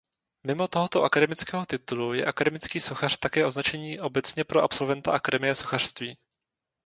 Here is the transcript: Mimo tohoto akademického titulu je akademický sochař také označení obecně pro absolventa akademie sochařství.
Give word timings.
Mimo 0.47 0.65
tohoto 0.73 0.99
akademického 1.03 1.65
titulu 1.65 2.13
je 2.13 2.25
akademický 2.25 2.79
sochař 2.79 3.17
také 3.17 3.45
označení 3.45 3.99
obecně 3.99 4.43
pro 4.43 4.61
absolventa 4.63 5.11
akademie 5.11 5.55
sochařství. 5.55 6.17